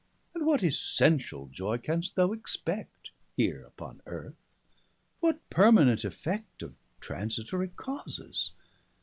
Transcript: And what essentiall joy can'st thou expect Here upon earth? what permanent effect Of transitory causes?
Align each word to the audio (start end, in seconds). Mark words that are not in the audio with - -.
And 0.33 0.47
what 0.47 0.61
essentiall 0.61 1.51
joy 1.51 1.77
can'st 1.77 2.15
thou 2.15 2.31
expect 2.31 3.11
Here 3.37 3.63
upon 3.67 4.01
earth? 4.07 4.33
what 5.19 5.47
permanent 5.51 6.03
effect 6.03 6.63
Of 6.63 6.73
transitory 6.99 7.67
causes? 7.75 8.51